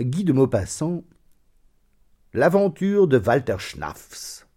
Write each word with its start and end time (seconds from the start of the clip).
Guy 0.00 0.24
de 0.24 0.32
Maupassant 0.32 1.04
L'aventure 2.32 3.06
de 3.06 3.16
Walter 3.16 3.58
Schnaffs 3.58 4.48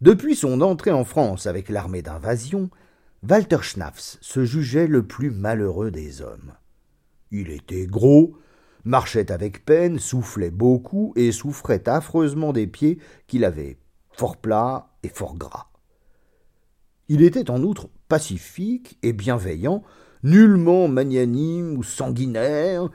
Depuis 0.00 0.34
son 0.34 0.62
entrée 0.62 0.90
en 0.90 1.04
France 1.04 1.46
avec 1.46 1.68
l'armée 1.68 2.00
d'invasion, 2.00 2.70
Walter 3.28 3.58
Schnaffs 3.60 4.16
se 4.22 4.46
jugeait 4.46 4.86
le 4.86 5.06
plus 5.06 5.30
malheureux 5.30 5.90
des 5.90 6.22
hommes. 6.22 6.54
Il 7.30 7.50
était 7.50 7.86
gros, 7.86 8.38
marchait 8.84 9.30
avec 9.30 9.66
peine, 9.66 9.98
soufflait 9.98 10.50
beaucoup 10.50 11.12
et 11.14 11.30
souffrait 11.30 11.86
affreusement 11.90 12.54
des 12.54 12.66
pieds 12.66 13.00
qu'il 13.26 13.44
avait 13.44 13.76
fort 14.12 14.38
plats 14.38 14.96
et 15.02 15.10
fort 15.10 15.36
gras. 15.36 15.66
Il 17.08 17.20
était 17.20 17.50
en 17.50 17.62
outre 17.62 17.90
pacifique 18.08 18.98
et 19.02 19.12
bienveillant, 19.12 19.82
nullement 20.22 20.88
magnanime 20.88 21.76
ou 21.76 21.82
sanguinaire, 21.82 22.88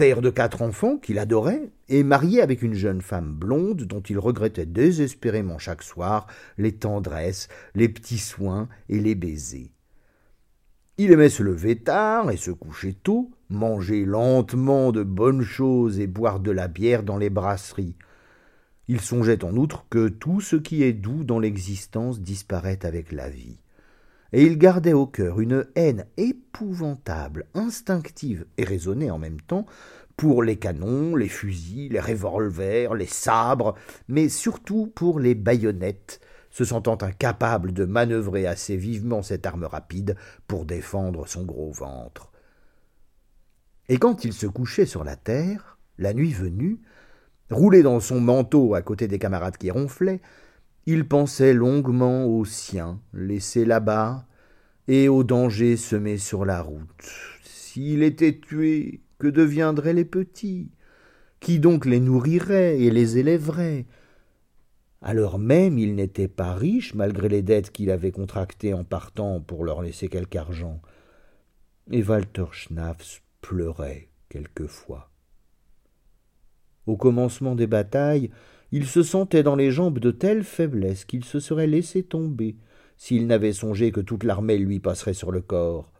père 0.00 0.22
de 0.22 0.30
quatre 0.30 0.62
enfants 0.62 0.96
qu'il 0.96 1.18
adorait, 1.18 1.68
et 1.90 2.02
marié 2.04 2.40
avec 2.40 2.62
une 2.62 2.72
jeune 2.72 3.02
femme 3.02 3.34
blonde 3.34 3.82
dont 3.82 4.00
il 4.00 4.18
regrettait 4.18 4.64
désespérément 4.64 5.58
chaque 5.58 5.82
soir 5.82 6.26
les 6.56 6.72
tendresses, 6.72 7.48
les 7.74 7.90
petits 7.90 8.16
soins 8.16 8.70
et 8.88 8.98
les 8.98 9.14
baisers. 9.14 9.74
Il 10.96 11.12
aimait 11.12 11.28
se 11.28 11.42
lever 11.42 11.76
tard 11.76 12.30
et 12.30 12.38
se 12.38 12.50
coucher 12.50 12.94
tôt, 12.94 13.30
manger 13.50 14.06
lentement 14.06 14.90
de 14.90 15.02
bonnes 15.02 15.42
choses 15.42 16.00
et 16.00 16.06
boire 16.06 16.40
de 16.40 16.50
la 16.50 16.66
bière 16.66 17.02
dans 17.02 17.18
les 17.18 17.28
brasseries. 17.28 17.96
Il 18.88 19.02
songeait 19.02 19.44
en 19.44 19.54
outre 19.54 19.84
que 19.90 20.08
tout 20.08 20.40
ce 20.40 20.56
qui 20.56 20.82
est 20.82 20.94
doux 20.94 21.24
dans 21.24 21.38
l'existence 21.38 22.22
disparaît 22.22 22.86
avec 22.86 23.12
la 23.12 23.28
vie 23.28 23.58
et 24.32 24.44
il 24.44 24.58
gardait 24.58 24.92
au 24.92 25.06
cœur 25.06 25.40
une 25.40 25.66
haine 25.74 26.06
épouvantable, 26.16 27.46
instinctive 27.54 28.46
et 28.58 28.64
raisonnée 28.64 29.10
en 29.10 29.18
même 29.18 29.40
temps, 29.40 29.66
pour 30.16 30.42
les 30.42 30.56
canons, 30.56 31.16
les 31.16 31.28
fusils, 31.28 31.92
les 31.92 32.00
revolvers, 32.00 32.94
les 32.94 33.06
sabres, 33.06 33.74
mais 34.08 34.28
surtout 34.28 34.86
pour 34.94 35.18
les 35.18 35.34
baïonnettes, 35.34 36.20
se 36.50 36.64
sentant 36.64 36.98
incapable 37.00 37.72
de 37.72 37.84
manœuvrer 37.84 38.46
assez 38.46 38.76
vivement 38.76 39.22
cette 39.22 39.46
arme 39.46 39.64
rapide 39.64 40.16
pour 40.46 40.64
défendre 40.64 41.26
son 41.26 41.44
gros 41.44 41.72
ventre. 41.72 42.30
Et 43.88 43.98
quand 43.98 44.24
il 44.24 44.32
se 44.32 44.46
couchait 44.46 44.86
sur 44.86 45.04
la 45.04 45.16
terre, 45.16 45.78
la 45.98 46.12
nuit 46.12 46.32
venue, 46.32 46.80
roulé 47.50 47.82
dans 47.82 48.00
son 48.00 48.20
manteau 48.20 48.74
à 48.74 48.82
côté 48.82 49.08
des 49.08 49.18
camarades 49.18 49.56
qui 49.56 49.70
ronflaient, 49.70 50.20
il 50.86 51.06
pensait 51.06 51.52
longuement 51.52 52.26
aux 52.26 52.44
siens, 52.44 53.00
laissés 53.12 53.64
là-bas, 53.64 54.26
et 54.88 55.08
aux 55.08 55.24
dangers 55.24 55.76
semés 55.76 56.18
sur 56.18 56.44
la 56.44 56.62
route. 56.62 57.10
S'il 57.42 58.02
était 58.02 58.38
tué, 58.38 59.02
que 59.18 59.28
deviendraient 59.28 59.92
les 59.92 60.04
petits? 60.04 60.70
Qui 61.38 61.60
donc 61.60 61.86
les 61.86 62.00
nourrirait 62.00 62.80
et 62.80 62.90
les 62.90 63.18
élèverait? 63.18 63.86
Alors 65.02 65.38
même 65.38 65.78
il 65.78 65.94
n'était 65.94 66.28
pas 66.28 66.54
riche, 66.54 66.94
malgré 66.94 67.28
les 67.28 67.42
dettes 67.42 67.70
qu'il 67.70 67.90
avait 67.90 68.10
contractées 68.10 68.74
en 68.74 68.84
partant 68.84 69.40
pour 69.40 69.64
leur 69.64 69.82
laisser 69.82 70.08
quelque 70.08 70.36
argent. 70.36 70.80
Et 71.90 72.02
Walter 72.02 72.46
Schnaffs 72.52 73.22
pleurait 73.40 74.08
quelquefois. 74.28 75.10
Au 76.86 76.96
commencement 76.96 77.54
des 77.54 77.66
batailles, 77.66 78.30
il 78.72 78.86
se 78.86 79.02
sentait 79.02 79.42
dans 79.42 79.56
les 79.56 79.70
jambes 79.70 79.98
de 79.98 80.10
telle 80.10 80.44
faiblesse 80.44 81.04
qu'il 81.04 81.24
se 81.24 81.40
serait 81.40 81.66
laissé 81.66 82.02
tomber 82.02 82.56
s'il 82.96 83.26
n'avait 83.26 83.52
songé 83.52 83.92
que 83.92 84.00
toute 84.00 84.24
l'armée 84.24 84.58
lui 84.58 84.78
passerait 84.78 85.14
sur 85.14 85.32
le 85.32 85.40
corps. 85.40 85.92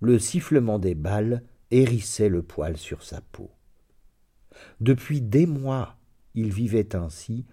Le 0.00 0.18
sifflement 0.18 0.78
des 0.78 0.94
balles 0.94 1.42
hérissait 1.70 2.28
le 2.28 2.42
poil 2.42 2.76
sur 2.76 3.02
sa 3.02 3.20
peau. 3.20 3.50
Depuis 4.80 5.20
des 5.20 5.46
mois, 5.46 5.96
il 6.34 6.52
vivait 6.52 6.94
ainsi, 6.94 7.46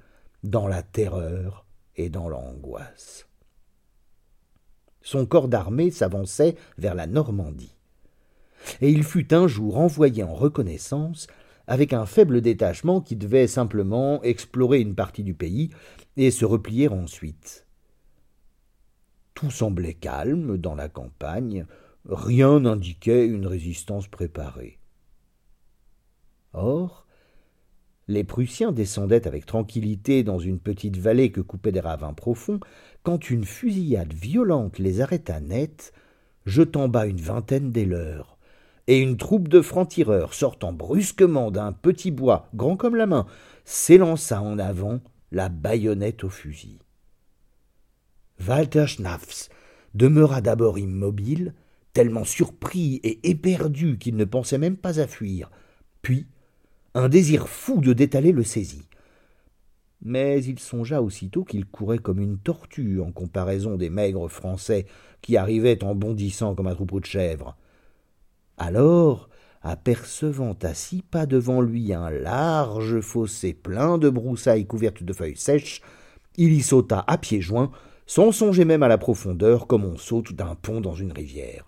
dans 0.44 0.68
la 0.68 0.84
terreur 0.84 1.66
et 1.95 2.09
dans 2.09 2.29
l'angoisse. 2.29 3.28
Son 5.01 5.25
corps 5.25 5.47
d'armée 5.47 5.91
s'avançait 5.91 6.56
vers 6.78 6.95
la 6.95 7.07
Normandie. 7.07 7.75
Et 8.81 8.89
il 8.91 9.03
fut 9.03 9.34
un 9.34 9.47
jour 9.47 9.78
envoyé 9.78 10.23
en 10.23 10.34
reconnaissance 10.34 11.28
avec 11.69 11.94
un 11.94 12.07
faible 12.07 12.41
détachement 12.41 13.00
qui 13.00 13.16
devait 13.16 13.46
simplement 13.46 14.24
explorer 14.24 14.81
une 14.81 14.96
partie 14.96 15.24
du 15.24 15.35
pays 15.35 15.69
et 16.18 16.31
se 16.31 16.44
replier 16.44 16.88
ensuite. 16.88 17.68
Tout 19.35 19.52
semblait 19.52 19.94
calme 19.94 20.57
dans 20.57 20.74
la 20.74 20.90
campagne, 20.90 21.68
rien 22.06 22.62
n'indiquait 22.62 23.28
une 23.28 23.46
résistance 23.46 24.07
préparée. 24.07 24.80
Or, 26.53 27.06
les 28.07 28.24
Prussiens 28.24 28.72
descendaient 28.72 29.28
avec 29.28 29.46
tranquillité 29.46 30.24
dans 30.24 30.40
une 30.40 30.59
petite 30.59 30.97
vallée 30.97 31.31
que 31.31 31.40
coupaient 31.40 31.72
des 31.72 31.80
ravins 31.80 32.13
profonds, 32.13 32.59
quand 33.03 33.30
une 33.30 33.46
fusillade 33.46 34.12
violente 34.12 34.80
les 34.80 35.01
arrêta 35.01 35.40
net, 35.40 35.94
jetant 36.47 36.88
bas 36.88 37.06
une 37.06 37.22
vingtaine 37.22 37.72
des 37.72 37.86
leurs 37.86 38.38
et 38.89 38.97
une 38.97 39.17
troupe 39.17 39.50
de 39.50 39.61
francs-tireurs 39.61 40.33
sortant 40.33 40.73
brusquement 40.73 41.51
d'un 41.51 41.72
petit 41.72 42.09
bois 42.09 42.50
grand 42.55 42.75
comme 42.75 42.95
la 42.95 43.05
main 43.05 43.27
s'élança 43.63 44.41
en 44.41 44.57
avant, 44.57 45.00
la 45.31 45.47
baïonnette 45.47 46.23
au 46.23 46.29
fusil. 46.29 46.79
Walter 48.47 48.88
Schnaffs 48.88 49.50
demeura 49.94 50.41
d'abord 50.41 50.79
immobile, 50.79 51.53
tellement 51.94 52.23
surpris 52.23 52.95
et 53.03 53.29
éperdu 53.29 54.00
qu'il 54.00 54.16
ne 54.16 54.25
pensait 54.25 54.57
même 54.57 54.77
pas 54.77 55.00
à 55.00 55.06
fuir. 55.06 55.51
Puis, 56.01 56.25
un 56.95 57.09
désir 57.09 57.47
fou 57.47 57.81
de 57.81 57.94
d'étaler 57.94 58.31
le 58.31 58.44
saisit. 58.44 58.88
Mais 60.01 60.44
il 60.44 60.57
songea 60.57 61.03
aussitôt 61.03 61.44
qu'il 61.44 61.67
courait 61.67 62.00
comme 62.00 62.19
une 62.19 62.39
tortue 62.39 63.01
en 63.01 63.11
comparaison 63.11 63.75
des 63.75 63.91
maigres 63.91 64.29
Français 64.29 64.88
qui 65.21 65.38
arrivaient 65.38 65.83
en 65.83 65.94
bondissant 65.94 66.56
comme 66.56 66.66
un 66.66 66.73
troupeau 66.73 67.00
de 67.00 67.06
chèvres. 67.06 67.56
Alors, 68.59 69.30
apercevant 69.62 70.58
à 70.62 70.74
six 70.74 71.02
pas 71.02 71.25
devant 71.25 71.62
lui 71.62 71.94
un 71.94 72.09
large 72.09 73.00
fossé 73.00 73.53
plein 73.53 73.97
de 73.97 74.09
broussailles 74.09 74.68
couvertes 74.68 75.02
de 75.02 75.14
feuilles 75.14 75.38
sèches, 75.38 75.81
il 76.36 76.52
y 76.52 76.62
sauta 76.62 77.03
à 77.08 77.18
pieds 77.18 77.42
joints, 77.42 77.72
sans 78.06 78.34
songer 78.34 78.66
même 78.66 78.84
à 78.84 78.90
la 78.90 78.98
profondeur 78.98 79.66
comme 79.66 79.86
on 79.86 79.98
saute 79.98 80.34
d'un 80.34 80.56
pont 80.56 80.81
dans 80.81 80.94
une 80.94 81.14
rivière. 81.14 81.66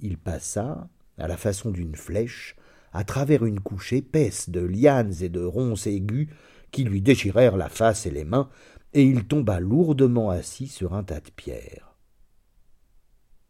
Il 0.00 0.18
passa, 0.18 0.88
à 1.16 1.26
la 1.26 1.38
façon 1.38 1.70
d'une 1.70 1.96
flèche, 1.96 2.54
à 2.92 3.02
travers 3.02 3.46
une 3.46 3.60
couche 3.60 3.94
épaisse 3.94 4.50
de 4.50 4.60
lianes 4.60 5.14
et 5.22 5.30
de 5.30 5.42
ronces 5.42 5.86
aigus 5.86 6.28
qui 6.70 6.84
lui 6.84 7.00
déchirèrent 7.00 7.56
la 7.56 7.70
face 7.70 8.04
et 8.04 8.10
les 8.10 8.24
mains, 8.24 8.50
et 8.92 9.02
il 9.02 9.26
tomba 9.26 9.58
lourdement 9.58 10.28
assis 10.28 10.66
sur 10.66 10.94
un 10.94 11.02
tas 11.02 11.20
de 11.20 11.30
pierres. 11.30 11.96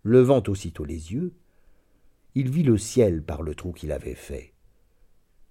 Levant 0.05 0.43
aussitôt 0.47 0.85
les 0.85 1.13
yeux, 1.13 1.35
il 2.39 2.51
vit 2.51 2.63
le 2.63 2.79
ciel 2.79 3.25
par 3.25 3.43
le 3.43 3.57
trou 3.57 3.73
qu'il 3.73 3.91
avait 3.91 4.15
fait. 4.15 4.55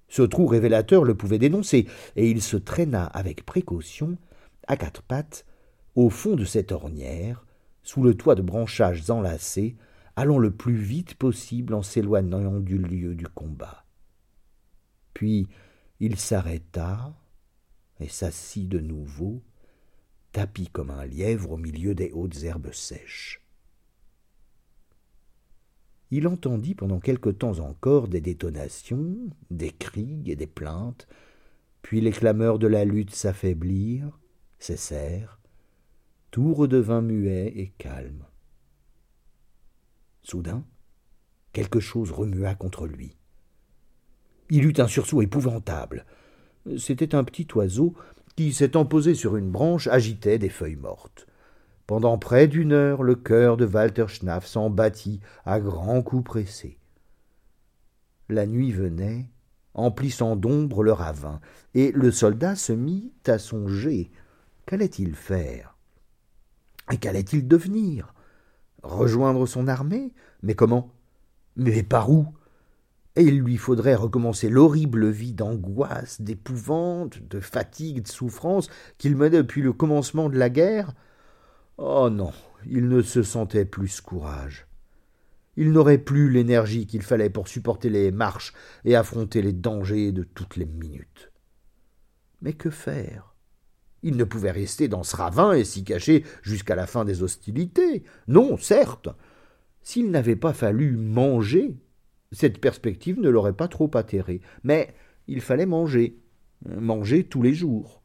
Ce 0.08 0.22
trou 0.22 0.48
révélateur 0.48 1.04
le 1.04 1.16
pouvait 1.16 1.38
dénoncer, 1.38 1.86
et 2.16 2.32
il 2.32 2.42
se 2.42 2.56
traîna 2.56 3.04
avec 3.08 3.46
précaution, 3.46 4.18
à 4.68 4.78
quatre 4.78 5.02
pattes, 5.02 5.46
au 5.96 6.10
fond 6.10 6.38
de 6.38 6.46
cette 6.46 6.72
ornière, 6.72 7.46
sous 7.84 8.02
le 8.02 8.16
toit 8.16 8.36
de 8.36 8.42
branchages 8.42 9.10
enlacés, 9.10 9.76
allant 10.16 10.38
le 10.38 10.52
plus 10.52 10.78
vite 10.78 11.16
possible 11.16 11.74
en 11.74 11.82
s'éloignant 11.82 12.62
du 12.62 12.78
lieu 12.78 13.16
du 13.16 13.28
combat. 13.28 13.84
Puis 15.14 15.50
il 16.00 16.16
s'arrêta 16.16 17.14
et 18.00 18.08
s'assit 18.08 18.70
de 18.70 18.80
nouveau, 18.80 19.42
tapi 20.32 20.70
comme 20.70 20.92
un 20.92 21.06
lièvre 21.06 21.52
au 21.52 21.58
milieu 21.58 21.94
des 21.96 22.12
hautes 22.14 22.44
herbes 22.44 22.72
sèches 22.72 23.42
il 26.12 26.28
entendit 26.28 26.76
pendant 26.76 27.00
quelque 27.00 27.30
temps 27.30 27.60
encore 27.60 28.08
des 28.08 28.22
détonations, 28.22 29.16
des 29.52 29.72
cris 29.72 30.24
et 30.26 30.36
des 30.36 30.48
plaintes, 30.48 31.08
puis 31.82 32.02
les 32.02 32.12
clameurs 32.12 32.60
de 32.60 32.68
la 32.68 32.86
lutte 32.86 33.14
s'affaiblirent, 33.14 34.20
cessèrent, 34.60 35.40
tout 36.32 36.54
redevint 36.54 37.02
muet 37.02 37.54
et 37.56 37.74
calme. 37.78 38.26
Soudain, 40.24 40.66
quelque 41.54 41.80
chose 41.80 42.12
remua 42.12 42.56
contre 42.56 42.86
lui. 42.86 43.18
Il 44.50 44.66
eut 44.66 44.80
un 44.80 44.88
sursaut 44.88 45.22
épouvantable. 45.22 46.06
C'était 46.78 47.16
un 47.16 47.24
petit 47.24 47.48
oiseau 47.56 47.96
qui, 48.36 48.54
s'étant 48.54 48.86
posé 48.86 49.16
sur 49.16 49.36
une 49.36 49.52
branche, 49.52 49.88
agitait 49.88 50.38
des 50.38 50.50
feuilles 50.50 50.76
mortes. 50.76 51.27
Pendant 51.88 52.18
près 52.18 52.50
d'une 52.50 52.74
heure, 52.74 53.02
le 53.02 53.16
cœur 53.16 53.56
de 53.56 53.66
Walter 53.66 54.08
Schnaff 54.10 54.46
s'en 54.46 54.70
battit 54.70 55.22
à 55.46 55.62
grands 55.62 56.04
coups 56.04 56.26
pressés. 56.26 56.78
La 58.28 58.46
nuit 58.46 58.74
venait, 58.74 59.30
emplissant 59.74 60.36
d'ombre 60.36 60.84
le 60.84 60.92
ravin, 60.92 61.40
et 61.74 61.94
le 61.94 62.12
soldat 62.12 62.56
se 62.56 62.74
mit 62.74 63.14
à 63.26 63.40
songer. 63.40 64.12
Qu'allait-il 64.66 65.16
faire? 65.16 65.78
Et 66.92 66.98
qu'allait-il 66.98 67.48
devenir? 67.48 68.14
Rejoindre 68.84 69.46
son 69.46 69.70
armée? 69.70 70.14
Mais 70.44 70.56
comment? 70.56 70.92
Mais 71.56 71.84
par 71.84 72.12
où? 72.12 72.28
Et 73.16 73.24
il 73.24 73.40
lui 73.40 73.56
faudrait 73.56 73.96
recommencer 73.96 74.50
l'horrible 74.50 75.08
vie 75.08 75.34
d'angoisse, 75.34 76.20
d'épouvante, 76.20 77.26
de 77.30 77.40
fatigue, 77.40 78.04
de 78.04 78.08
souffrance 78.10 78.70
qu'il 78.98 79.16
menait 79.16 79.38
depuis 79.38 79.62
le 79.62 79.72
commencement 79.72 80.28
de 80.28 80.38
la 80.38 80.50
guerre. 80.50 80.94
Oh 81.78 82.10
non, 82.10 82.34
il 82.66 82.88
ne 82.88 83.02
se 83.02 83.22
sentait 83.22 83.66
plus 83.66 84.02
courage. 84.02 84.68
Il 85.58 85.72
n'aurait 85.72 85.98
plus 85.98 86.30
l'énergie 86.30 86.86
qu'il 86.86 87.02
fallait 87.02 87.30
pour 87.30 87.48
supporter 87.48 87.90
les 87.90 88.12
marches 88.12 88.54
et 88.86 88.96
affronter 88.96 89.42
les 89.42 89.54
dangers 89.54 90.12
de 90.12 90.24
toutes 90.24 90.56
les 90.56 90.66
minutes. 90.66 91.32
Mais 92.42 92.54
que 92.54 92.70
faire? 92.70 93.36
Il 94.04 94.18
ne 94.18 94.24
pouvait 94.24 94.52
rester 94.52 94.88
dans 94.88 95.04
ce 95.04 95.16
ravin 95.16 95.54
et 95.54 95.64
s'y 95.64 95.84
cacher 95.84 96.24
jusqu'à 96.44 96.76
la 96.76 96.86
fin 96.86 97.06
des 97.06 97.24
hostilités. 97.24 98.04
Non, 98.28 98.58
certes. 98.58 99.10
S'il 99.82 100.12
n'avait 100.12 100.36
pas 100.36 100.54
fallu 100.54 100.96
manger, 100.96 101.76
cette 102.32 102.60
perspective 102.60 103.20
ne 103.20 103.30
l'aurait 103.30 103.56
pas 103.56 103.68
trop 103.68 103.90
atterré. 103.96 104.42
Mais 104.64 104.94
il 105.28 105.42
fallait 105.42 105.66
manger, 105.66 106.20
manger 106.66 107.24
tous 107.24 107.42
les 107.42 107.54
jours. 107.54 108.04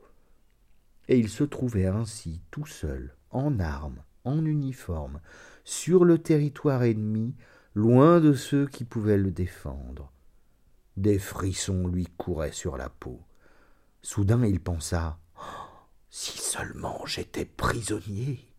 Et 1.09 1.19
il 1.19 1.29
se 1.29 1.45
trouvait 1.45 1.87
ainsi 1.87 2.41
tout 2.51 2.67
seul, 2.67 3.17
en 3.33 3.59
armes, 3.59 4.03
en 4.25 4.45
uniforme, 4.45 5.21
sur 5.65 6.05
le 6.05 6.19
territoire 6.19 6.85
ennemi, 6.85 7.35
loin 7.75 8.21
de 8.21 8.33
ceux 8.33 8.67
qui 8.67 8.85
pouvaient 8.85 9.19
le 9.19 9.31
défendre. 9.31 10.13
Des 10.97 11.19
frissons 11.19 11.87
lui 11.87 12.07
couraient 12.17 12.53
sur 12.53 12.77
la 12.77 12.89
peau. 12.89 13.21
Soudain 14.03 14.45
il 14.45 14.61
pensa 14.61 15.19
Si 16.11 16.39
seulement 16.39 17.05
j'étais 17.07 17.45
prisonnier 17.45 18.53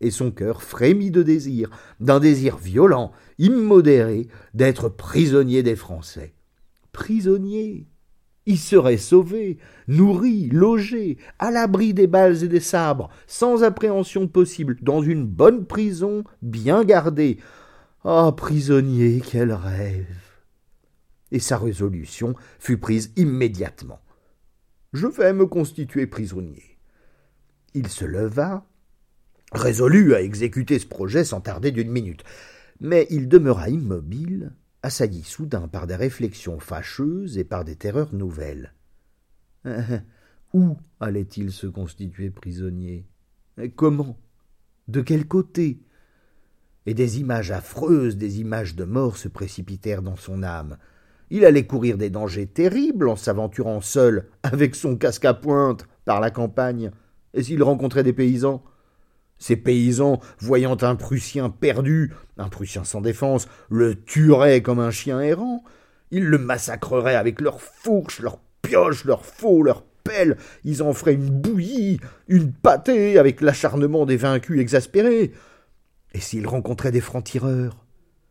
et 0.00 0.10
son 0.10 0.30
cœur 0.30 0.62
frémit 0.62 1.10
de 1.10 1.22
désir, 1.22 1.70
d'un 2.00 2.20
désir 2.20 2.56
violent, 2.56 3.12
immodéré, 3.38 4.28
d'être 4.54 4.88
prisonnier 4.88 5.62
des 5.62 5.76
Français. 5.76 6.34
Prisonnier 6.92 7.88
il 8.48 8.58
serait 8.58 8.96
sauvé, 8.96 9.58
nourri, 9.88 10.48
logé, 10.48 11.18
à 11.38 11.50
l'abri 11.50 11.92
des 11.92 12.06
balles 12.06 12.42
et 12.42 12.48
des 12.48 12.60
sabres, 12.60 13.10
sans 13.26 13.62
appréhension 13.62 14.26
possible, 14.26 14.78
dans 14.80 15.02
une 15.02 15.26
bonne 15.26 15.66
prison, 15.66 16.24
bien 16.40 16.82
gardée. 16.82 17.36
Ah, 18.04 18.32
prisonnier, 18.34 19.22
quel 19.22 19.52
rêve. 19.52 20.06
Et 21.30 21.40
sa 21.40 21.58
résolution 21.58 22.34
fut 22.58 22.78
prise 22.78 23.12
immédiatement. 23.16 24.00
Je 24.94 25.06
vais 25.06 25.34
me 25.34 25.44
constituer 25.44 26.06
prisonnier. 26.06 26.78
Il 27.74 27.88
se 27.88 28.06
leva, 28.06 28.64
résolu 29.52 30.14
à 30.14 30.22
exécuter 30.22 30.78
ce 30.78 30.86
projet 30.86 31.22
sans 31.22 31.42
tarder 31.42 31.70
d'une 31.70 31.90
minute. 31.90 32.24
Mais 32.80 33.06
il 33.10 33.28
demeura 33.28 33.68
immobile, 33.68 34.52
assailli 34.82 35.22
soudain 35.22 35.68
par 35.68 35.86
des 35.86 35.96
réflexions 35.96 36.60
fâcheuses 36.60 37.38
et 37.38 37.44
par 37.44 37.64
des 37.64 37.76
terreurs 37.76 38.14
nouvelles. 38.14 38.74
Où 40.54 40.76
allait-il 41.00 41.52
se 41.52 41.66
constituer 41.66 42.30
prisonnier? 42.30 43.06
Comment? 43.76 44.18
De 44.86 45.00
quel 45.00 45.26
côté? 45.26 45.82
Et 46.86 46.94
des 46.94 47.20
images 47.20 47.50
affreuses, 47.50 48.16
des 48.16 48.40
images 48.40 48.74
de 48.74 48.84
mort 48.84 49.16
se 49.16 49.28
précipitèrent 49.28 50.02
dans 50.02 50.16
son 50.16 50.42
âme. 50.42 50.78
Il 51.30 51.44
allait 51.44 51.66
courir 51.66 51.98
des 51.98 52.08
dangers 52.08 52.46
terribles 52.46 53.08
en 53.08 53.16
s'aventurant 53.16 53.82
seul, 53.82 54.30
avec 54.42 54.74
son 54.74 54.96
casque 54.96 55.26
à 55.26 55.34
pointe, 55.34 55.86
par 56.06 56.20
la 56.20 56.30
campagne. 56.30 56.90
Et 57.34 57.42
s'il 57.42 57.62
rencontrait 57.62 58.04
des 58.04 58.14
paysans? 58.14 58.64
Ces 59.38 59.56
paysans, 59.56 60.20
voyant 60.38 60.76
un 60.82 60.96
Prussien 60.96 61.50
perdu, 61.50 62.12
un 62.36 62.48
Prussien 62.48 62.84
sans 62.84 63.00
défense, 63.00 63.48
le 63.70 63.94
tueraient 63.94 64.62
comme 64.62 64.80
un 64.80 64.90
chien 64.90 65.20
errant. 65.20 65.62
Ils 66.10 66.24
le 66.24 66.38
massacreraient 66.38 67.14
avec 67.14 67.40
leurs 67.40 67.60
fourches, 67.60 68.20
leurs 68.20 68.40
pioches, 68.62 69.04
leurs 69.04 69.24
faux, 69.24 69.62
leurs 69.62 69.82
pelles. 70.04 70.36
Ils 70.64 70.82
en 70.82 70.92
feraient 70.92 71.14
une 71.14 71.30
bouillie, 71.30 72.00
une 72.26 72.52
pâtée 72.52 73.18
avec 73.18 73.40
l'acharnement 73.40 74.06
des 74.06 74.16
vaincus 74.16 74.60
exaspérés. 74.60 75.32
Et 76.14 76.20
s'ils 76.20 76.46
rencontraient 76.46 76.90
des 76.90 77.00
francs-tireurs? 77.00 77.84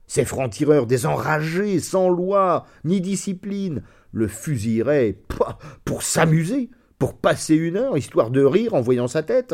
Ces 0.07 0.25
francs-tireurs, 0.25 0.87
des 0.87 1.05
enragés, 1.05 1.79
sans 1.79 2.09
loi, 2.09 2.65
ni 2.85 3.01
discipline, 3.01 3.83
le 4.11 4.27
fusilleraient 4.27 5.17
pour 5.85 6.01
s'amuser, 6.01 6.69
pour 6.97 7.17
passer 7.17 7.55
une 7.55 7.77
heure, 7.77 7.97
histoire 7.97 8.31
de 8.31 8.43
rire 8.43 8.73
en 8.73 8.81
voyant 8.81 9.07
sa 9.07 9.21
tête 9.21 9.53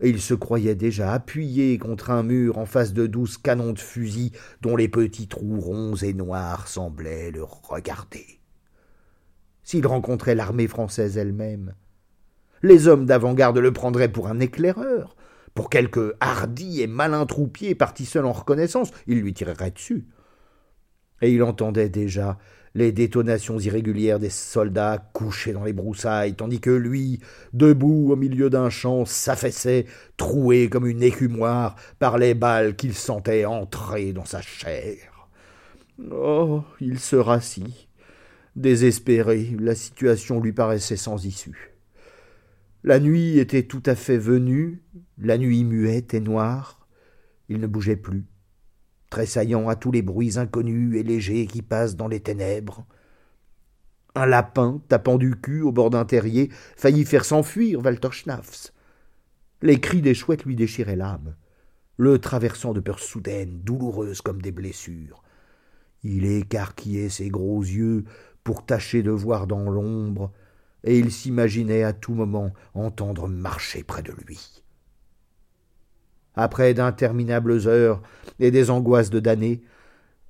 et 0.00 0.08
il 0.08 0.20
se 0.20 0.34
croyait 0.34 0.74
déjà 0.74 1.12
appuyé 1.12 1.78
contre 1.78 2.10
un 2.10 2.22
mur 2.22 2.58
en 2.58 2.66
face 2.66 2.92
de 2.92 3.06
douze 3.06 3.38
canons 3.38 3.72
de 3.72 3.78
fusil 3.78 4.32
dont 4.60 4.76
les 4.76 4.88
petits 4.88 5.28
trous 5.28 5.60
ronds 5.60 5.96
et 5.96 6.12
noirs 6.12 6.68
semblaient 6.68 7.30
le 7.30 7.44
regarder. 7.44 8.40
S'il 9.62 9.86
rencontrait 9.86 10.34
l'armée 10.34 10.68
française 10.68 11.16
elle-même, 11.16 11.74
les 12.62 12.88
hommes 12.88 13.06
d'avant-garde 13.06 13.58
le 13.58 13.72
prendraient 13.72 14.10
pour 14.10 14.28
un 14.28 14.40
éclaireur, 14.40 15.16
pour 15.54 15.70
quelque 15.70 16.16
hardi 16.20 16.82
et 16.82 16.86
malin 16.86 17.24
troupier 17.26 17.74
parti 17.74 18.04
seul 18.04 18.24
en 18.26 18.32
reconnaissance, 18.32 18.90
il 19.06 19.20
lui 19.20 19.32
tirerait 19.32 19.70
dessus. 19.70 20.06
Et 21.22 21.32
il 21.32 21.42
entendait 21.42 21.88
déjà 21.88 22.38
les 22.74 22.90
détonations 22.90 23.58
irrégulières 23.58 24.18
des 24.18 24.30
soldats 24.30 25.10
couchés 25.12 25.52
dans 25.52 25.64
les 25.64 25.72
broussailles, 25.72 26.34
tandis 26.34 26.60
que 26.60 26.70
lui, 26.70 27.20
debout 27.52 28.10
au 28.10 28.16
milieu 28.16 28.50
d'un 28.50 28.68
champ, 28.68 29.04
s'affaissait, 29.04 29.86
troué 30.16 30.68
comme 30.68 30.86
une 30.86 31.02
écumoire 31.02 31.76
par 31.98 32.18
les 32.18 32.34
balles 32.34 32.74
qu'il 32.74 32.94
sentait 32.94 33.44
entrer 33.44 34.12
dans 34.12 34.24
sa 34.24 34.42
chair. 34.42 35.28
Oh. 36.10 36.62
Il 36.80 36.98
se 36.98 37.16
rassit. 37.16 37.88
Désespéré, 38.56 39.56
la 39.58 39.74
situation 39.74 40.40
lui 40.40 40.52
paraissait 40.52 40.96
sans 40.96 41.24
issue. 41.24 41.74
La 42.82 43.00
nuit 43.00 43.38
était 43.38 43.62
tout 43.64 43.82
à 43.86 43.94
fait 43.94 44.18
venue, 44.18 44.82
la 45.18 45.38
nuit 45.38 45.64
muette 45.64 46.14
et 46.14 46.20
noire. 46.20 46.86
Il 47.48 47.58
ne 47.60 47.66
bougeait 47.66 47.96
plus 47.96 48.24
tressaillant 49.14 49.68
à 49.68 49.76
tous 49.76 49.92
les 49.92 50.02
bruits 50.02 50.40
inconnus 50.40 50.98
et 50.98 51.04
légers 51.04 51.46
qui 51.46 51.62
passent 51.62 51.94
dans 51.94 52.08
les 52.08 52.18
ténèbres. 52.18 52.84
Un 54.16 54.26
lapin, 54.26 54.82
tapant 54.88 55.18
du 55.18 55.36
cul 55.36 55.62
au 55.62 55.70
bord 55.70 55.90
d'un 55.90 56.04
terrier, 56.04 56.50
faillit 56.76 57.04
faire 57.04 57.24
s'enfuir 57.24 57.80
Walter 57.84 58.08
Schnafs. 58.10 58.72
Les 59.62 59.78
cris 59.78 60.02
des 60.02 60.14
chouettes 60.14 60.44
lui 60.44 60.56
déchiraient 60.56 60.96
l'âme, 60.96 61.36
le 61.96 62.18
traversant 62.18 62.72
de 62.72 62.80
peurs 62.80 62.98
soudaines, 62.98 63.60
douloureuses 63.62 64.20
comme 64.20 64.42
des 64.42 64.50
blessures. 64.50 65.22
Il 66.02 66.24
écarquillait 66.26 67.08
ses 67.08 67.28
gros 67.28 67.62
yeux 67.62 68.06
pour 68.42 68.66
tâcher 68.66 69.04
de 69.04 69.12
voir 69.12 69.46
dans 69.46 69.70
l'ombre, 69.70 70.32
et 70.82 70.98
il 70.98 71.12
s'imaginait 71.12 71.84
à 71.84 71.92
tout 71.92 72.14
moment 72.14 72.52
entendre 72.74 73.28
marcher 73.28 73.84
près 73.84 74.02
de 74.02 74.12
lui 74.26 74.63
après 76.34 76.74
d'interminables 76.74 77.66
heures 77.66 78.02
et 78.38 78.50
des 78.50 78.70
angoisses 78.70 79.10
de 79.10 79.20
damné, 79.20 79.62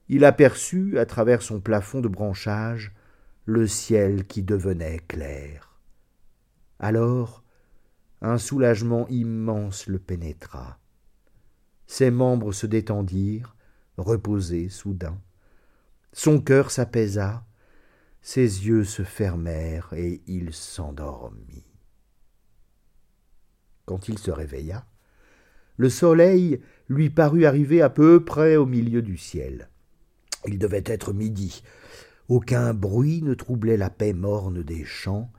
il 0.09 0.25
aperçut, 0.25 0.99
à 0.99 1.07
travers 1.07 1.43
son 1.43 1.61
plafond 1.61 2.01
de 2.01 2.09
branchages, 2.09 2.93
le 3.47 3.67
ciel 3.67 4.27
qui 4.27 4.43
devenait 4.43 5.01
clair. 5.09 5.79
Alors, 6.79 7.43
un 8.21 8.39
soulagement 8.39 9.07
immense 9.09 9.87
le 9.87 9.99
pénétra. 9.99 10.79
Ses 11.87 12.11
membres 12.11 12.53
se 12.53 12.67
détendirent, 12.67 13.55
reposés 13.97 14.69
soudain. 14.69 15.19
Son 16.13 16.41
cœur 16.41 16.71
s'apaisa, 16.71 17.45
ses 18.23 18.67
yeux 18.67 18.85
se 18.85 19.03
fermèrent 19.03 19.93
et 19.93 20.23
il 20.27 20.53
s'endormit. 20.55 21.67
Quand 23.85 24.09
il 24.09 24.19
se 24.19 24.31
réveilla, 24.31 24.87
le 25.77 25.89
soleil 25.89 26.61
lui 26.89 27.11
parut 27.11 27.47
arriver 27.47 27.83
à 27.83 27.91
peu 27.91 28.25
près 28.25 28.57
au 28.57 28.67
milieu 28.67 29.03
du 29.03 29.17
ciel. 29.17 29.69
Il 30.47 30.59
devait 30.59 30.85
être 30.87 31.13
midi. 31.13 31.63
Aucun 32.29 32.75
bruit 32.75 33.23
ne 33.23 33.35
troublait 33.35 33.77
la 33.77 33.91
paix 33.91 34.13
morne 34.13 34.63
des 34.63 34.85
champs, 34.85 35.31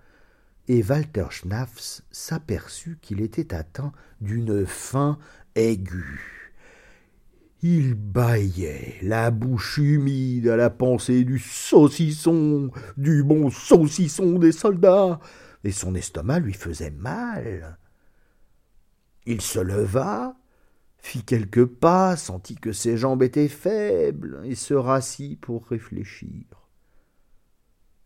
et 0.67 0.83
Walter 0.83 1.27
Schnafs 1.29 2.01
s'aperçut 2.11 2.97
qu'il 3.01 3.21
était 3.21 3.53
atteint 3.53 3.91
d'une 4.21 4.65
faim 4.65 5.17
aiguë. 5.55 6.45
Il 7.61 7.95
bâillait, 7.95 8.95
la 9.01 9.31
bouche 9.31 9.77
humide 9.77 10.47
à 10.49 10.55
la 10.55 10.69
pensée 10.69 11.23
du 11.23 11.39
saucisson, 11.39 12.69
du 12.97 13.23
bon 13.23 13.49
saucisson 13.49 14.37
des 14.37 14.51
soldats, 14.51 15.19
et 15.63 15.71
son 15.71 15.95
estomac 15.95 16.39
lui 16.39 16.53
faisait 16.53 16.91
mal. 16.91 17.77
Il 19.25 19.41
se 19.41 19.59
leva, 19.59 20.35
fit 20.97 21.23
quelques 21.23 21.65
pas, 21.65 22.15
sentit 22.15 22.55
que 22.55 22.71
ses 22.71 22.97
jambes 22.97 23.23
étaient 23.23 23.47
faibles, 23.47 24.41
et 24.45 24.55
se 24.55 24.73
rassit 24.73 25.39
pour 25.39 25.65
réfléchir. 25.67 26.43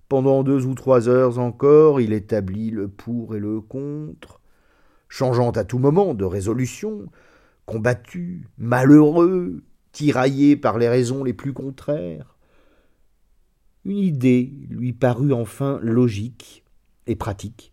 Pendant 0.07 0.43
deux 0.43 0.65
ou 0.65 0.73
trois 0.73 1.07
heures 1.07 1.37
encore, 1.39 2.01
il 2.01 2.13
établit 2.13 2.71
le 2.71 2.87
pour 2.87 3.35
et 3.35 3.39
le 3.39 3.61
contre, 3.61 4.41
changeant 5.07 5.51
à 5.51 5.63
tout 5.63 5.77
moment 5.77 6.13
de 6.13 6.25
résolution, 6.25 7.05
combattu, 7.65 8.47
malheureux, 8.57 9.61
tiraillé 9.91 10.55
par 10.55 10.77
les 10.77 10.89
raisons 10.89 11.23
les 11.23 11.33
plus 11.33 11.53
contraires. 11.53 12.37
Une 13.85 13.97
idée 13.97 14.51
lui 14.69 14.93
parut 14.93 15.33
enfin 15.33 15.79
logique 15.81 16.63
et 17.05 17.15
pratique. 17.15 17.71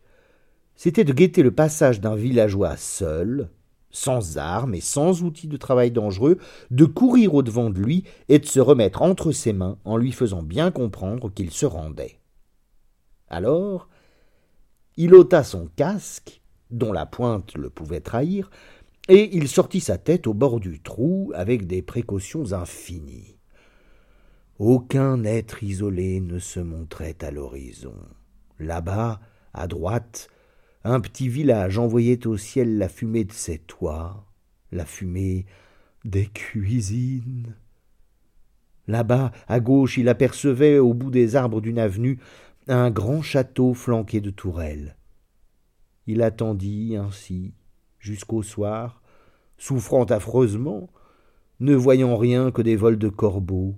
C'était 0.77 1.05
de 1.05 1.13
guetter 1.13 1.43
le 1.43 1.51
passage 1.51 2.01
d'un 2.01 2.15
villageois 2.15 2.77
seul, 2.77 3.49
sans 3.91 4.37
armes 4.37 4.75
et 4.75 4.81
sans 4.81 5.23
outils 5.23 5.49
de 5.49 5.57
travail 5.57 5.91
dangereux, 5.91 6.37
de 6.71 6.85
courir 6.85 7.35
au-devant 7.35 7.71
de 7.71 7.81
lui 7.81 8.05
et 8.29 8.39
de 8.39 8.47
se 8.47 8.61
remettre 8.61 9.01
entre 9.01 9.33
ses 9.33 9.55
mains 9.55 9.79
en 9.85 9.97
lui 9.97 10.13
faisant 10.13 10.43
bien 10.43 10.71
comprendre 10.71 11.33
qu'il 11.33 11.51
se 11.51 11.65
rendait. 11.65 12.21
Alors, 13.29 13.89
il 14.99 15.15
ôta 15.15 15.45
son 15.45 15.69
casque, 15.77 16.43
dont 16.71 16.93
la 16.93 17.07
pointe 17.07 17.55
le 17.57 17.71
pouvait 17.71 18.01
trahir, 18.01 18.51
et 19.09 19.35
il 19.37 19.49
sortit 19.49 19.81
sa 19.81 19.99
tête 19.99 20.27
au 20.27 20.35
bord 20.35 20.61
du 20.61 20.83
trou 20.83 21.33
avec 21.35 21.67
des 21.67 21.81
précautions 21.81 22.53
infinies. 22.53 23.39
Aucun 24.59 25.25
être 25.25 25.63
isolé 25.63 26.21
ne 26.21 26.39
se 26.39 26.61
montrait 26.61 27.17
à 27.23 27.31
l'horizon. 27.31 27.95
Là-bas, 28.59 29.21
à 29.53 29.67
droite, 29.69 30.29
un 30.87 31.01
petit 31.01 31.29
village 31.29 31.79
envoyait 31.79 32.27
au 32.29 32.37
ciel 32.37 32.79
la 32.79 32.89
fumée 32.89 33.25
de 33.25 33.33
ses 33.33 33.59
toits, 33.59 34.25
la 34.71 34.85
fumée 34.85 35.47
des 36.05 36.27
cuisines. 36.27 37.57
Là-bas, 38.87 39.33
à 39.49 39.59
gauche, 39.59 39.99
il 39.99 40.09
apercevait, 40.09 40.79
au 40.79 40.95
bout 40.95 41.11
des 41.11 41.35
arbres 41.35 41.61
d'une 41.61 41.81
avenue, 41.81 42.21
un 42.69 42.91
grand 42.91 43.21
château 43.21 43.75
flanqué 43.75 44.21
de 44.21 44.31
tourelles. 44.31 44.97
Il 46.07 46.23
attendit 46.23 46.97
ainsi 46.97 47.53
jusqu'au 47.99 48.45
soir, 48.45 49.03
souffrant 49.59 50.05
affreusement, 50.05 50.89
ne 51.59 51.75
voyant 51.75 52.17
rien 52.17 52.53
que 52.53 52.63
des 52.63 52.77
vols 52.77 52.99
de 52.99 53.09
corbeaux, 53.09 53.75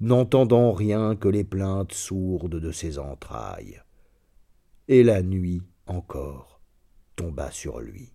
n'entendant 0.00 0.72
rien 0.72 1.14
que 1.14 1.28
les 1.28 1.44
plaintes 1.44 1.92
sourdes 1.92 2.58
de 2.58 2.72
ses 2.72 2.98
entrailles. 2.98 3.80
Et 4.88 5.04
la 5.04 5.22
nuit 5.22 5.62
encore 5.86 6.60
tomba 7.16 7.50
sur 7.50 7.80
lui. 7.80 8.14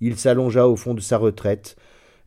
Il 0.00 0.18
s'allongea 0.18 0.66
au 0.66 0.76
fond 0.76 0.94
de 0.94 1.00
sa 1.00 1.18
retraite 1.18 1.76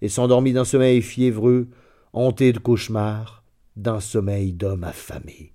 et 0.02 0.10
s'endormit 0.10 0.54
d'un 0.54 0.66
sommeil 0.66 1.02
fiévreux, 1.02 1.70
hanté 2.14 2.54
de 2.54 2.60
cauchemars, 2.60 3.44
d'un 3.76 4.00
sommeil 4.00 4.54
d'homme 4.54 4.84
affamé. 4.84 5.54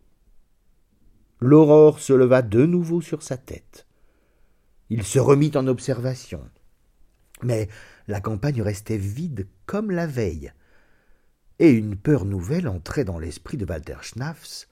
L'aurore 1.41 2.01
se 2.01 2.13
leva 2.13 2.43
de 2.43 2.67
nouveau 2.67 3.01
sur 3.01 3.23
sa 3.23 3.37
tête. 3.37 3.87
Il 4.91 5.05
se 5.05 5.19
remit 5.19 5.53
en 5.55 5.67
observation. 5.67 6.43
Mais 7.43 7.69
la 8.09 8.21
campagne 8.21 8.61
restait 8.61 8.99
vide 8.99 9.49
comme 9.65 9.91
la 9.91 10.07
veille, 10.07 10.53
et 11.59 11.71
une 11.71 11.97
peur 11.97 12.25
nouvelle 12.25 12.69
entrait 12.69 13.05
dans 13.05 13.19
l'esprit 13.19 13.57
de 13.57 13.65
Walter 13.65 13.97
Schnafs, 14.03 14.69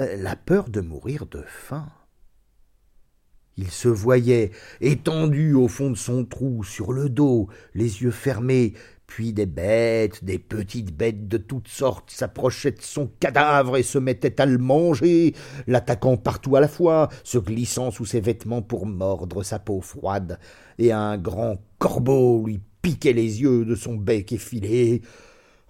euh, 0.00 0.16
la 0.16 0.36
peur 0.36 0.68
de 0.68 0.80
mourir 0.80 1.26
de 1.26 1.42
faim. 1.42 1.90
Il 3.56 3.70
se 3.70 3.88
voyait 3.88 4.50
étendu 4.80 5.54
au 5.54 5.68
fond 5.68 5.90
de 5.90 5.96
son 5.96 6.24
trou, 6.24 6.64
sur 6.64 6.92
le 6.92 7.08
dos, 7.08 7.48
les 7.74 8.02
yeux 8.02 8.10
fermés, 8.10 8.74
puis 9.06 9.32
des 9.32 9.46
bêtes, 9.46 10.24
des 10.24 10.38
petites 10.38 10.96
bêtes 10.96 11.28
de 11.28 11.36
toutes 11.36 11.68
sortes 11.68 12.10
s'approchaient 12.10 12.72
de 12.72 12.82
son 12.82 13.08
cadavre 13.20 13.76
et 13.76 13.84
se 13.84 13.98
mettaient 13.98 14.40
à 14.40 14.46
le 14.46 14.58
manger, 14.58 15.34
l'attaquant 15.66 16.16
partout 16.16 16.56
à 16.56 16.60
la 16.60 16.68
fois, 16.68 17.08
se 17.22 17.38
glissant 17.38 17.90
sous 17.90 18.06
ses 18.06 18.20
vêtements 18.20 18.62
pour 18.62 18.86
mordre 18.86 19.44
sa 19.44 19.58
peau 19.60 19.80
froide, 19.80 20.38
et 20.78 20.90
un 20.90 21.16
grand 21.16 21.58
corbeau 21.78 22.44
lui 22.46 22.60
piquait 22.82 23.12
les 23.12 23.40
yeux 23.40 23.64
de 23.64 23.76
son 23.76 23.94
bec 23.94 24.32
effilé. 24.32 25.02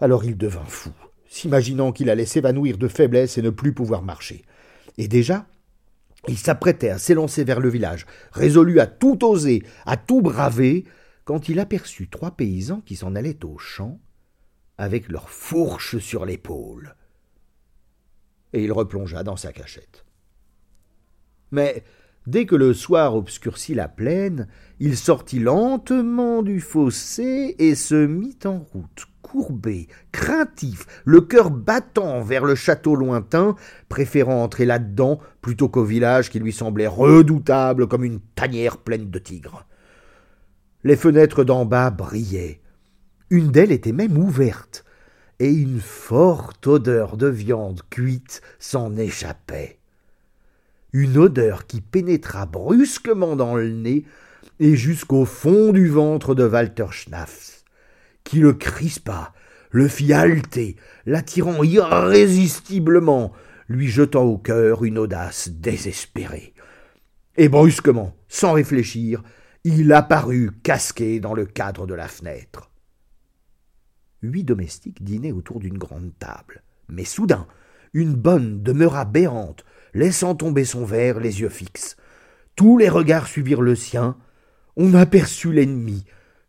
Alors 0.01 0.25
il 0.25 0.39
devint 0.39 0.65
fou, 0.65 0.91
s'imaginant 1.29 1.93
qu'il 1.93 2.09
allait 2.09 2.25
s'évanouir 2.25 2.79
de 2.79 2.89
faiblesse 2.89 3.37
et 3.37 3.43
ne 3.43 3.51
plus 3.51 3.75
pouvoir 3.75 4.03
marcher. 4.03 4.43
Et 4.97 5.09
déjà, 5.09 5.47
il 6.29 6.39
s'apprêtait 6.39 6.91
à 6.91 6.99
s'élancer 6.99 7.45
vers 7.45 7.61
le 7.61 7.69
village, 7.69 8.07
résolu 8.33 8.81
à 8.81 8.87
tout 8.87 9.25
oser, 9.25 9.63
à 9.87 9.97
tout 9.97 10.23
braver, 10.23 10.85
quand 11.25 11.49
il 11.49 11.59
aperçut 11.59 12.09
trois 12.09 12.33
paysans 12.33 12.81
qui 12.81 12.97
s'en 12.97 13.15
allaient 13.15 13.45
au 13.45 13.59
champ, 13.59 14.01
avec 14.79 15.09
leurs 15.09 15.31
fourches 15.31 15.99
sur 15.99 16.25
l'épaule. 16.25 16.97
Et 18.53 18.65
il 18.65 18.73
replongea 18.73 19.23
dans 19.23 19.37
sa 19.37 19.53
cachette. 19.53 20.05
Mais 21.51 21.85
dès 22.27 22.47
que 22.47 22.57
le 22.57 22.75
soir 22.75 23.15
obscurcit 23.15 23.75
la 23.75 23.89
plaine, 23.89 24.49
il 24.81 24.97
sortit 24.97 25.41
lentement 25.41 26.43
du 26.43 26.61
fossé 26.61 27.55
et 27.59 27.75
se 27.75 28.07
mit 28.07 28.39
en 28.45 28.59
route, 28.59 29.07
courbé, 29.35 29.89
craintif, 30.13 30.87
le 31.05 31.21
cœur 31.21 31.51
battant 31.51 32.23
vers 32.23 32.45
le 32.45 32.55
château 32.55 32.95
lointain, 32.95 33.57
préférant 33.89 34.45
entrer 34.45 34.65
là-dedans 34.65 35.19
plutôt 35.41 35.69
qu'au 35.69 35.83
village 35.83 36.31
qui 36.31 36.39
lui 36.39 36.53
semblait 36.53 36.87
redoutable 36.87 37.89
comme 37.89 38.05
une 38.05 38.21
tanière 38.37 38.77
pleine 38.77 39.11
de 39.11 39.19
tigres. 39.19 39.67
Les 40.85 40.95
fenêtres 40.95 41.43
d'en 41.43 41.65
bas 41.65 41.91
brillaient. 41.91 42.61
Une 43.29 43.51
d'elles 43.51 43.73
était 43.73 43.91
même 43.91 44.17
ouverte, 44.17 44.85
et 45.41 45.51
une 45.51 45.81
forte 45.81 46.69
odeur 46.69 47.17
de 47.17 47.27
viande 47.27 47.81
cuite 47.91 48.41
s'en 48.61 48.97
échappait. 48.97 49.81
Une 50.93 51.19
odeur 51.19 51.67
qui 51.67 51.81
pénétra 51.81 52.47
brusquement 52.47 53.35
dans 53.35 53.57
le 53.57 53.69
nez 53.69 54.05
et 54.61 54.77
jusqu'au 54.77 55.25
fond 55.25 55.73
du 55.73 55.89
ventre 55.89 56.37
de 56.37 56.47
Walter 56.47 56.87
Schnafs 56.93 57.54
qui 58.25 58.41
le 58.41 58.55
crispa, 58.55 59.33
le 59.71 59.89
fit 59.89 60.13
halter, 60.13 60.77
l'attirant 61.07 61.63
irrésistiblement, 61.63 63.33
lui 63.69 63.89
jetant 63.89 64.25
au 64.25 64.39
cœur 64.39 64.85
une 64.85 64.99
audace 64.99 65.49
désespérée. 65.49 66.55
Et 67.37 67.49
brusquement, 67.49 68.17
sans 68.29 68.53
réfléchir, 68.53 69.23
il 69.65 69.93
apparut 69.93 70.53
casqué 70.63 71.21
dans 71.21 71.35
le 71.35 71.47
cadre 71.47 71.87
de 71.87 71.95
la 71.95 72.09
fenêtre. 72.09 72.71
Huit 74.23 74.45
domestiques 74.45 75.03
dînaient 75.03 75.33
autour 75.33 75.61
d'une 75.61 75.79
grande 75.79 76.13
table. 76.19 76.63
Mais 76.89 77.05
soudain, 77.05 77.47
une 77.93 78.15
bonne 78.15 78.63
demeura 78.63 79.05
béante, 79.05 79.65
laissant 79.93 80.35
tomber 80.35 80.65
son 80.65 80.85
verre, 80.85 81.21
les 81.21 81.41
yeux 81.41 81.49
fixes. 81.49 81.97
Tous 82.57 82.79
les 82.79 82.89
regards 82.89 83.27
suivirent 83.27 83.63
le 83.63 83.75
sien. 83.75 84.17
On 84.77 84.95
aperçut 84.95 85.53
l'ennemi, 85.53 86.05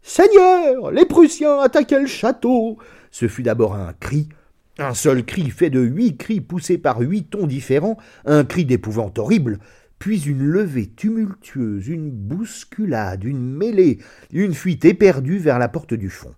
Seigneur, 0.07 0.91
les 0.91 1.07
Prussiens 1.07 1.57
attaquaient 1.61 1.99
le 1.99 2.05
château. 2.05 2.77
Ce 3.09 3.27
fut 3.27 3.41
d'abord 3.41 3.73
un 3.73 3.91
cri, 3.93 4.29
un 4.77 4.93
seul 4.93 5.25
cri 5.25 5.49
fait 5.49 5.71
de 5.71 5.79
huit 5.79 6.15
cris 6.15 6.41
poussés 6.41 6.77
par 6.77 6.99
huit 6.99 7.31
tons 7.31 7.47
différents, 7.47 7.97
un 8.23 8.45
cri 8.45 8.65
d'épouvante 8.65 9.17
horrible, 9.17 9.57
puis 9.97 10.21
une 10.21 10.43
levée 10.43 10.85
tumultueuse, 10.85 11.87
une 11.87 12.11
bousculade, 12.11 13.23
une 13.23 13.51
mêlée, 13.51 13.97
une 14.31 14.53
fuite 14.53 14.85
éperdue 14.85 15.39
vers 15.39 15.57
la 15.57 15.69
porte 15.69 15.95
du 15.95 16.11
fond. 16.11 16.35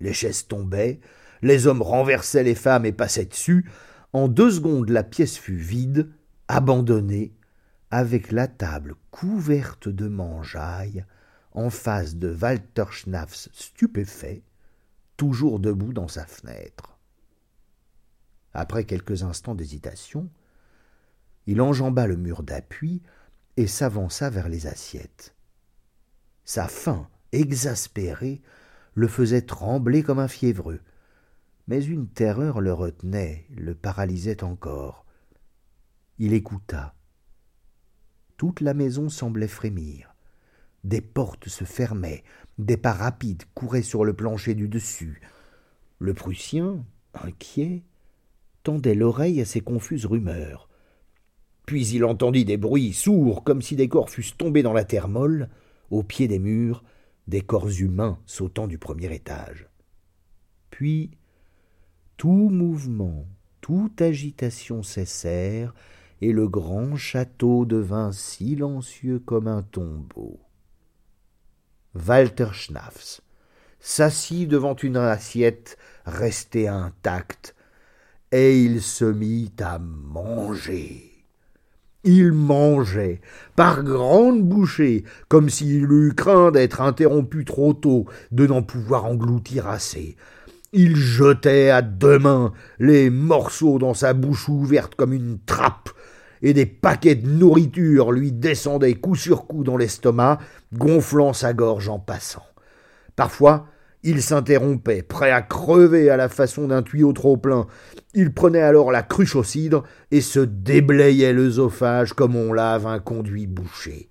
Les 0.00 0.12
chaises 0.12 0.48
tombaient, 0.48 0.98
les 1.40 1.68
hommes 1.68 1.82
renversaient 1.82 2.42
les 2.42 2.56
femmes 2.56 2.84
et 2.84 2.92
passaient 2.92 3.26
dessus. 3.26 3.64
En 4.12 4.26
deux 4.26 4.50
secondes, 4.50 4.90
la 4.90 5.04
pièce 5.04 5.38
fut 5.38 5.54
vide, 5.54 6.10
abandonnée, 6.48 7.32
avec 7.92 8.32
la 8.32 8.48
table 8.48 8.96
couverte 9.12 9.88
de 9.88 10.08
mangeailles, 10.08 11.04
en 11.54 11.70
face 11.70 12.16
de 12.16 12.34
Walter 12.34 12.84
Schnafs 12.90 13.48
stupéfait, 13.52 14.42
toujours 15.16 15.60
debout 15.60 15.92
dans 15.92 16.08
sa 16.08 16.26
fenêtre. 16.26 16.98
Après 18.52 18.84
quelques 18.84 19.22
instants 19.22 19.54
d'hésitation, 19.54 20.28
il 21.46 21.60
enjamba 21.60 22.06
le 22.06 22.16
mur 22.16 22.42
d'appui 22.42 23.02
et 23.56 23.66
s'avança 23.66 24.30
vers 24.30 24.48
les 24.48 24.66
assiettes. 24.66 25.34
Sa 26.44 26.68
faim, 26.68 27.08
exaspérée, 27.32 28.42
le 28.94 29.08
faisait 29.08 29.42
trembler 29.42 30.02
comme 30.02 30.18
un 30.18 30.28
fiévreux, 30.28 30.80
mais 31.66 31.84
une 31.84 32.08
terreur 32.08 32.60
le 32.60 32.72
retenait, 32.72 33.46
le 33.50 33.74
paralysait 33.74 34.44
encore. 34.44 35.04
Il 36.18 36.32
écouta. 36.32 36.94
Toute 38.36 38.60
la 38.60 38.74
maison 38.74 39.08
semblait 39.08 39.48
frémir. 39.48 40.13
Des 40.84 41.00
portes 41.00 41.48
se 41.48 41.64
fermaient, 41.64 42.22
des 42.58 42.76
pas 42.76 42.92
rapides 42.92 43.44
couraient 43.54 43.82
sur 43.82 44.04
le 44.04 44.12
plancher 44.12 44.54
du 44.54 44.68
dessus. 44.68 45.22
Le 45.98 46.14
Prussien, 46.14 46.84
inquiet, 47.14 47.82
tendait 48.62 48.94
l'oreille 48.94 49.40
à 49.40 49.44
ces 49.44 49.60
confuses 49.60 50.06
rumeurs. 50.06 50.68
Puis 51.66 51.88
il 51.88 52.04
entendit 52.04 52.44
des 52.44 52.58
bruits 52.58 52.92
sourds, 52.92 53.42
comme 53.44 53.62
si 53.62 53.76
des 53.76 53.88
corps 53.88 54.10
fussent 54.10 54.36
tombés 54.36 54.62
dans 54.62 54.74
la 54.74 54.84
terre 54.84 55.08
molle, 55.08 55.48
au 55.90 56.02
pied 56.02 56.28
des 56.28 56.38
murs, 56.38 56.84
des 57.26 57.40
corps 57.40 57.70
humains 57.70 58.18
sautant 58.26 58.66
du 58.66 58.76
premier 58.78 59.14
étage. 59.14 59.68
Puis 60.70 61.12
tout 62.16 62.50
mouvement, 62.50 63.26
toute 63.60 64.02
agitation 64.02 64.82
cessèrent, 64.82 65.74
et 66.20 66.32
le 66.32 66.48
grand 66.48 66.96
château 66.96 67.64
devint 67.64 68.12
silencieux 68.12 69.18
comme 69.18 69.48
un 69.48 69.62
tombeau. 69.62 70.43
Walter 71.94 72.48
Schnafs 72.52 73.20
s'assit 73.78 74.48
devant 74.48 74.74
une 74.74 74.96
assiette 74.96 75.78
restée 76.06 76.68
intacte, 76.68 77.54
et 78.32 78.60
il 78.60 78.82
se 78.82 79.04
mit 79.04 79.52
à 79.60 79.78
manger. 79.78 81.12
Il 82.02 82.32
mangeait, 82.32 83.20
par 83.56 83.82
grandes 83.82 84.42
bouchées, 84.42 85.04
comme 85.28 85.48
s'il 85.48 85.84
eût 85.84 86.14
craint 86.14 86.50
d'être 86.50 86.80
interrompu 86.80 87.44
trop 87.44 87.72
tôt, 87.72 88.06
de 88.32 88.46
n'en 88.46 88.62
pouvoir 88.62 89.04
engloutir 89.04 89.68
assez. 89.68 90.16
Il 90.72 90.96
jetait 90.96 91.70
à 91.70 91.80
deux 91.80 92.18
mains 92.18 92.52
les 92.80 93.08
morceaux 93.08 93.78
dans 93.78 93.94
sa 93.94 94.12
bouche 94.12 94.48
ouverte 94.48 94.96
comme 94.96 95.12
une 95.12 95.38
trappe, 95.46 95.90
et 96.44 96.52
des 96.52 96.66
paquets 96.66 97.14
de 97.14 97.26
nourriture 97.26 98.12
lui 98.12 98.30
descendaient 98.30 98.94
coup 98.94 99.16
sur 99.16 99.46
coup 99.46 99.64
dans 99.64 99.78
l'estomac, 99.78 100.38
gonflant 100.74 101.32
sa 101.32 101.54
gorge 101.54 101.88
en 101.88 101.98
passant. 101.98 102.44
Parfois, 103.16 103.66
il 104.02 104.22
s'interrompait, 104.22 105.02
prêt 105.02 105.30
à 105.30 105.40
crever 105.40 106.10
à 106.10 106.18
la 106.18 106.28
façon 106.28 106.68
d'un 106.68 106.82
tuyau 106.82 107.14
trop 107.14 107.38
plein. 107.38 107.66
Il 108.12 108.34
prenait 108.34 108.60
alors 108.60 108.92
la 108.92 109.02
cruche 109.02 109.34
au 109.36 109.42
cidre 109.42 109.84
et 110.10 110.20
se 110.20 110.40
déblayait 110.40 111.32
l'œsophage 111.32 112.12
comme 112.12 112.36
on 112.36 112.52
lave 112.52 112.86
un 112.86 112.98
conduit 112.98 113.46
bouché. 113.46 114.10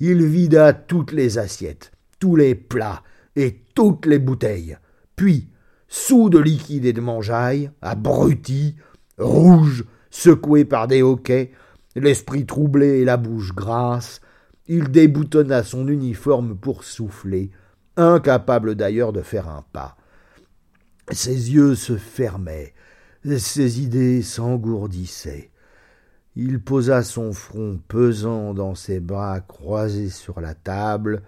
Il 0.00 0.24
vida 0.24 0.72
toutes 0.72 1.12
les 1.12 1.36
assiettes, 1.36 1.92
tous 2.18 2.36
les 2.36 2.54
plats 2.54 3.02
et 3.36 3.60
toutes 3.74 4.06
les 4.06 4.18
bouteilles. 4.18 4.78
Puis, 5.14 5.50
sous 5.88 6.30
de 6.30 6.38
liquide 6.38 6.86
et 6.86 6.94
de 6.94 7.02
mangeaille, 7.02 7.70
abruti, 7.82 8.76
rouge, 9.18 9.84
secoué 10.10 10.64
par 10.64 10.88
des 10.88 11.02
hoquets, 11.02 11.52
l'esprit 11.96 12.46
troublé 12.46 13.00
et 13.00 13.04
la 13.04 13.16
bouche 13.16 13.54
grasse, 13.54 14.20
il 14.66 14.90
déboutonna 14.90 15.62
son 15.62 15.88
uniforme 15.88 16.56
pour 16.56 16.84
souffler, 16.84 17.50
incapable 17.96 18.74
d'ailleurs 18.74 19.12
de 19.12 19.22
faire 19.22 19.48
un 19.48 19.64
pas. 19.72 19.96
Ses 21.10 21.52
yeux 21.52 21.74
se 21.74 21.96
fermaient, 21.96 22.74
ses 23.24 23.80
idées 23.80 24.22
s'engourdissaient. 24.22 25.50
Il 26.36 26.60
posa 26.62 27.02
son 27.02 27.32
front 27.32 27.80
pesant 27.88 28.54
dans 28.54 28.76
ses 28.76 29.00
bras 29.00 29.40
croisés 29.40 30.10
sur 30.10 30.40
la 30.40 30.54
table, 30.54 31.22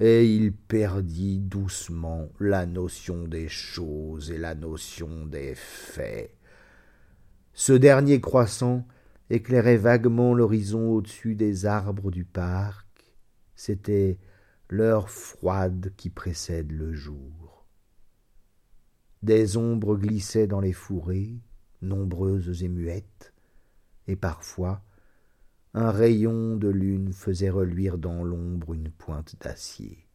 et 0.00 0.26
il 0.26 0.52
perdit 0.52 1.38
doucement 1.38 2.28
la 2.40 2.66
notion 2.66 3.28
des 3.28 3.48
choses 3.48 4.32
et 4.32 4.38
la 4.38 4.56
notion 4.56 5.26
des 5.26 5.54
faits. 5.54 6.34
Ce 7.54 7.72
dernier 7.72 8.20
croissant 8.20 8.86
éclairait 9.28 9.76
vaguement 9.76 10.34
l'horizon 10.34 10.90
au-dessus 10.90 11.34
des 11.34 11.66
arbres 11.66 12.10
du 12.10 12.24
parc. 12.24 12.86
C'était 13.54 14.18
l'heure 14.68 15.10
froide 15.10 15.92
qui 15.96 16.08
précède 16.08 16.72
le 16.72 16.94
jour. 16.94 17.66
Des 19.22 19.56
ombres 19.56 19.96
glissaient 19.96 20.46
dans 20.46 20.60
les 20.60 20.72
fourrés, 20.72 21.38
nombreuses 21.82 22.62
et 22.62 22.68
muettes, 22.68 23.32
et 24.06 24.16
parfois 24.16 24.82
un 25.74 25.90
rayon 25.90 26.56
de 26.56 26.68
lune 26.68 27.12
faisait 27.12 27.50
reluire 27.50 27.98
dans 27.98 28.24
l'ombre 28.24 28.74
une 28.74 28.90
pointe 28.90 29.36
d'acier. 29.40 30.06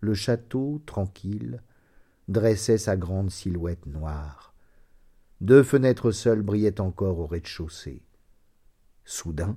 Le 0.00 0.14
château, 0.14 0.82
tranquille, 0.86 1.62
dressait 2.28 2.78
sa 2.78 2.96
grande 2.96 3.30
silhouette 3.30 3.86
noire. 3.86 4.49
Deux 5.40 5.62
fenêtres 5.62 6.10
seules 6.10 6.42
brillaient 6.42 6.80
encore 6.80 7.18
au 7.18 7.26
rez-de-chaussée. 7.26 8.02
Soudain, 9.04 9.56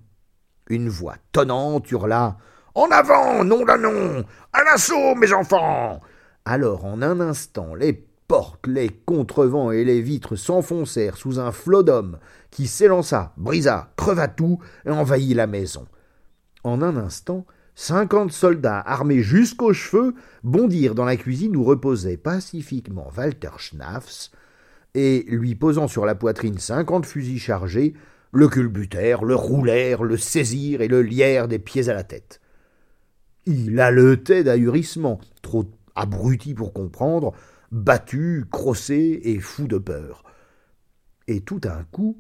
une 0.70 0.90
voix 0.90 1.16
tonnante 1.32 1.92
hurla 1.92 2.38
en 2.76 2.90
avant, 2.90 3.44
nom 3.44 3.66
d'un 3.66 3.78
nom 3.78 4.26
À 4.52 4.64
l'assaut, 4.64 5.14
mes 5.16 5.32
enfants 5.32 6.02
Alors, 6.44 6.86
en 6.86 7.04
un 7.04 7.20
instant, 7.20 7.76
les 7.76 7.94
portes, 8.28 8.66
les 8.66 8.90
contrevents 8.90 9.72
et 9.72 9.84
les 9.84 10.02
vitres 10.02 10.36
s'enfoncèrent 10.36 11.18
sous 11.18 11.40
un 11.40 11.52
flot 11.52 11.84
d'hommes 11.84 12.18
qui 12.50 12.66
s'élança, 12.66 13.34
brisa, 13.38 13.92
creva 13.96 14.28
tout 14.28 14.58
et 14.88 14.90
envahit 14.90 15.36
la 15.36 15.46
maison. 15.46 15.86
En 16.64 16.82
un 16.82 16.98
instant, 16.98 17.46
cinquante 17.76 18.32
soldats 18.32 18.80
armés 18.80 19.22
jusqu'aux 19.22 19.74
cheveux 19.74 20.16
bondirent 20.44 20.96
dans 20.96 21.06
la 21.06 21.18
cuisine 21.18 21.56
où 21.56 21.64
reposait 21.64 22.18
pacifiquement 22.18 23.12
Walter 23.16 23.52
Schnaffs, 23.58 24.32
et, 24.96 25.26
lui 25.28 25.56
posant 25.56 25.88
sur 25.88 26.06
la 26.06 26.16
poitrine 26.16 26.58
cinquante 26.58 27.06
fusils 27.06 27.40
chargés, 27.40 27.94
le 28.32 28.48
culbutèrent, 28.48 29.24
le 29.24 29.36
roulèrent, 29.36 30.04
le 30.04 30.18
saisirent 30.18 30.82
et 30.82 30.88
le 30.88 31.02
lièrent 31.02 31.48
des 31.48 31.60
pieds 31.60 31.90
à 31.90 31.94
la 31.94 32.04
tête. 32.04 32.42
Il 33.46 33.80
haletait 33.80 34.44
d'ahurissement, 34.44 35.20
trop 35.42 35.66
abruti 35.96 36.54
pour 36.54 36.74
comprendre, 36.74 37.34
battu, 37.72 38.46
crossé 38.52 39.22
et 39.24 39.40
fou 39.40 39.68
de 39.68 39.78
peur. 39.78 40.24
Et 41.28 41.42
tout 41.42 41.60
d'un 41.60 41.84
coup, 41.92 42.20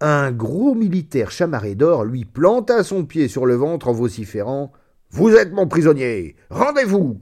un 0.00 0.32
gros 0.32 0.74
militaire 0.74 1.30
chamarré 1.30 1.74
d'or 1.74 2.04
lui 2.04 2.24
planta 2.24 2.82
son 2.82 3.04
pied 3.04 3.28
sur 3.28 3.46
le 3.46 3.54
ventre 3.54 3.88
en 3.88 3.92
vociférant 3.92 4.72
Vous 5.10 5.30
êtes 5.30 5.52
mon 5.52 5.68
prisonnier 5.68 6.36
Rendez-vous 6.50 7.20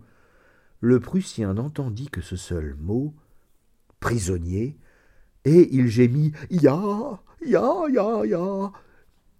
Le 0.80 1.00
Prussien 1.00 1.54
n'entendit 1.54 2.08
que 2.08 2.20
ce 2.20 2.36
seul 2.36 2.76
mot 2.80 3.14
prisonnier, 4.02 4.76
et 5.44 5.68
il 5.74 5.88
gémit 5.88 6.32
Ya 6.50 7.20
Ya 7.44 7.72
Ya 7.90 8.24
Ya 8.24 8.72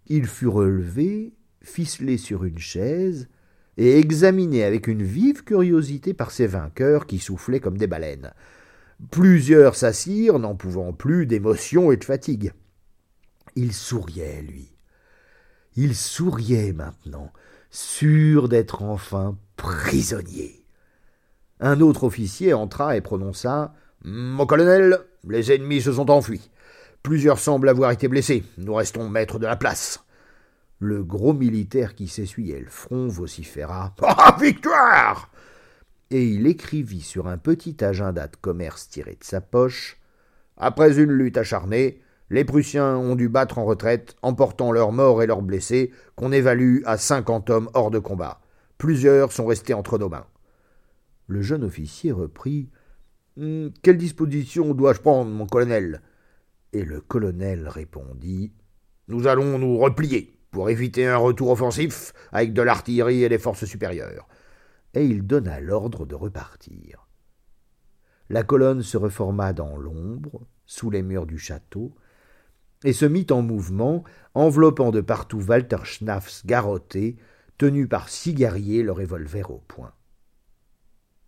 Il 0.06 0.26
fut 0.26 0.48
relevé, 0.48 1.32
ficelé 1.62 2.18
sur 2.18 2.44
une 2.44 2.58
chaise, 2.58 3.28
et 3.76 3.98
examiné 3.98 4.64
avec 4.64 4.86
une 4.86 5.02
vive 5.02 5.44
curiosité 5.44 6.12
par 6.12 6.30
ses 6.30 6.46
vainqueurs 6.46 7.06
qui 7.06 7.18
soufflaient 7.18 7.60
comme 7.60 7.78
des 7.78 7.86
baleines. 7.86 8.32
Plusieurs 9.10 9.74
s'assirent, 9.74 10.38
n'en 10.38 10.54
pouvant 10.54 10.92
plus 10.92 11.26
d'émotion 11.26 11.90
et 11.90 11.96
de 11.96 12.04
fatigue. 12.04 12.52
Il 13.56 13.72
souriait, 13.72 14.42
lui. 14.42 14.72
Il 15.76 15.96
souriait 15.96 16.72
maintenant, 16.72 17.32
sûr 17.70 18.48
d'être 18.48 18.82
enfin 18.82 19.38
prisonnier. 19.56 20.66
Un 21.60 21.80
autre 21.80 22.04
officier 22.04 22.52
entra 22.52 22.96
et 22.96 23.00
prononça 23.00 23.74
Mon 24.04 24.46
colonel, 24.46 24.98
les 25.28 25.52
ennemis 25.52 25.80
se 25.80 25.92
sont 25.92 26.10
enfuis. 26.10 26.50
Plusieurs 27.04 27.38
semblent 27.38 27.68
avoir 27.68 27.92
été 27.92 28.08
blessés. 28.08 28.42
Nous 28.58 28.74
restons 28.74 29.08
maîtres 29.08 29.38
de 29.38 29.46
la 29.46 29.56
place. 29.56 30.04
Le 30.80 31.04
gros 31.04 31.32
militaire 31.32 31.94
qui 31.94 32.08
s'essuyait 32.08 32.58
le 32.58 32.68
front 32.68 33.06
vociféra 33.06 33.94
Ah, 34.02 34.36
victoire 34.40 35.30
Et 36.10 36.24
il 36.24 36.48
écrivit 36.48 37.02
sur 37.02 37.28
un 37.28 37.38
petit 37.38 37.84
agenda 37.84 38.26
de 38.26 38.34
commerce 38.34 38.88
tiré 38.88 39.12
de 39.12 39.24
sa 39.24 39.40
poche 39.40 40.00
Après 40.56 40.98
une 40.98 41.12
lutte 41.12 41.38
acharnée, 41.38 42.00
les 42.30 42.44
Prussiens 42.44 42.96
ont 42.96 43.14
dû 43.14 43.28
battre 43.28 43.58
en 43.58 43.64
retraite, 43.64 44.16
emportant 44.22 44.72
leurs 44.72 44.90
morts 44.90 45.22
et 45.22 45.26
leurs 45.28 45.42
blessés, 45.42 45.92
qu'on 46.16 46.32
évalue 46.32 46.80
à 46.86 46.96
cinquante 46.96 47.50
hommes 47.50 47.70
hors 47.74 47.92
de 47.92 48.00
combat. 48.00 48.40
Plusieurs 48.78 49.30
sont 49.30 49.46
restés 49.46 49.74
entre 49.74 49.98
nos 49.98 50.08
mains. 50.08 50.26
Le 51.28 51.42
jeune 51.42 51.62
officier 51.62 52.10
reprit 52.10 52.68
Quelle 53.37 53.97
disposition 53.97 54.75
dois-je 54.75 55.01
prendre, 55.01 55.31
mon 55.31 55.47
colonel? 55.47 56.03
Et 56.75 56.85
le 56.85 57.01
colonel 57.01 57.66
répondit 57.66 58.53
Nous 59.09 59.27
allons 59.27 59.59
nous 59.59 59.79
replier 59.79 60.38
pour 60.51 60.68
éviter 60.68 61.07
un 61.07 61.16
retour 61.16 61.51
offensif 61.51 62.12
avec 62.31 62.53
de 62.53 62.61
l'artillerie 62.61 63.25
et 63.25 63.31
des 63.31 63.38
forces 63.38 63.64
supérieures. 63.64 64.29
Et 64.92 65.07
il 65.07 65.27
donna 65.27 65.61
l'ordre 65.61 66.05
de 66.05 66.14
repartir. 66.14 67.09
La 68.29 68.42
colonne 68.42 68.83
se 68.83 68.99
reforma 68.99 69.55
dans 69.55 69.77
l'ombre, 69.77 70.47
sous 70.66 70.90
les 70.90 71.03
murs 71.03 71.27
du 71.27 71.38
château, 71.38 71.95
et 72.85 72.92
se 72.92 73.07
mit 73.07 73.27
en 73.31 73.40
mouvement, 73.40 74.05
enveloppant 74.35 74.90
de 74.90 75.01
partout 75.01 75.40
Walter 75.40 75.85
Schnaffs 75.85 76.45
garrotté, 76.45 77.16
tenu 77.57 77.88
par 77.88 78.11
six 78.11 78.35
guerriers, 78.35 78.83
le 78.83 78.92
revolver 78.92 79.51
au 79.51 79.62
poing. 79.68 79.92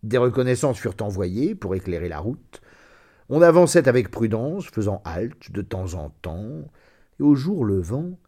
Des 0.04 0.18
reconnaissances 0.18 0.78
furent 0.78 0.96
envoyées 1.00 1.54
pour 1.54 1.74
éclairer 1.74 2.10
la 2.10 2.18
route. 2.18 2.60
On 3.30 3.40
avançait 3.40 3.88
avec 3.88 4.10
prudence, 4.10 4.66
faisant 4.66 5.00
halte 5.06 5.50
de 5.50 5.62
temps 5.62 5.94
en 5.94 6.10
temps, 6.10 6.70
et 7.18 7.22
au 7.22 7.34
jour 7.34 7.64
levant, 7.64 8.18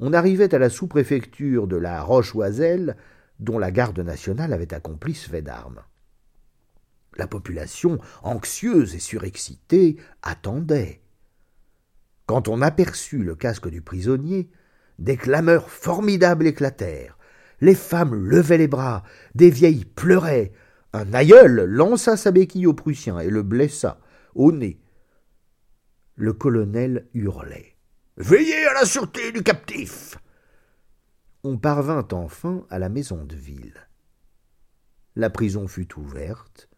on 0.00 0.12
arrivait 0.12 0.54
à 0.54 0.58
la 0.58 0.68
sous-préfecture 0.68 1.66
de 1.66 1.76
la 1.76 2.02
Roche-Oiselle, 2.02 2.98
dont 3.40 3.58
la 3.58 3.70
garde 3.70 4.00
nationale 4.00 4.52
avait 4.52 4.74
accompli 4.74 5.14
ce 5.14 5.30
fait 5.30 5.40
d'armes. 5.40 5.80
La 7.16 7.26
population, 7.26 7.98
anxieuse 8.22 8.94
et 8.94 8.98
surexcitée, 8.98 9.96
attendait. 10.22 11.00
Quand 12.26 12.48
on 12.48 12.60
aperçut 12.60 13.24
le 13.24 13.34
casque 13.34 13.70
du 13.70 13.80
prisonnier, 13.80 14.50
des 14.98 15.16
clameurs 15.16 15.70
formidables 15.70 16.46
éclatèrent. 16.46 17.16
Les 17.62 17.74
femmes 17.74 18.14
levaient 18.14 18.58
les 18.58 18.68
bras, 18.68 19.04
des 19.34 19.48
vieilles 19.48 19.86
pleuraient. 19.86 20.52
Un 20.94 21.12
aïeul 21.12 21.64
lança 21.64 22.16
sa 22.16 22.30
béquille 22.30 22.68
au 22.68 22.72
Prussien 22.72 23.18
et 23.18 23.28
le 23.28 23.42
blessa, 23.42 23.98
au 24.36 24.52
nez. 24.52 24.78
Le 26.14 26.32
colonel 26.32 27.08
hurlait. 27.14 27.74
Veillez 28.16 28.64
à 28.68 28.74
la 28.74 28.84
sûreté 28.84 29.32
du 29.32 29.42
captif. 29.42 30.16
On 31.42 31.58
parvint 31.58 32.06
enfin 32.12 32.64
à 32.70 32.78
la 32.78 32.88
maison 32.88 33.24
de 33.24 33.34
ville. 33.34 33.88
La 35.16 35.30
prison 35.30 35.66
fut 35.66 35.98
ouverte, 35.98 36.68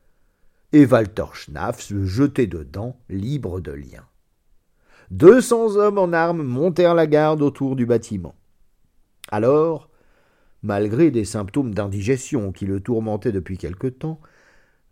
et 0.72 0.86
Walter 0.86 1.26
Schnaff 1.34 1.82
se 1.82 2.06
jetait 2.06 2.46
dedans, 2.46 2.98
libre 3.10 3.60
de 3.60 3.72
lien. 3.72 4.08
deux 5.10 5.42
cents 5.42 5.76
hommes 5.76 5.98
en 5.98 6.14
armes 6.14 6.42
montèrent 6.42 6.94
la 6.94 7.06
garde 7.06 7.42
autour 7.42 7.76
du 7.76 7.84
bâtiment. 7.84 8.34
Alors, 9.30 9.90
malgré 10.66 11.12
des 11.12 11.24
symptômes 11.24 11.72
d'indigestion 11.72 12.50
qui 12.52 12.66
le 12.66 12.80
tourmentaient 12.80 13.32
depuis 13.32 13.56
quelque 13.56 13.86
temps, 13.86 14.20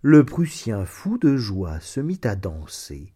le 0.03 0.25
Prussien 0.25 0.85
fou 0.85 1.19
de 1.19 1.37
joie 1.37 1.81
se 1.81 2.01
mit 2.01 2.21
à 2.23 2.37
danser, 2.37 3.13